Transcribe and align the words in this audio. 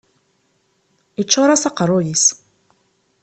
Yeččur-as 1.19 1.63
aqerruy-is. 1.69 2.25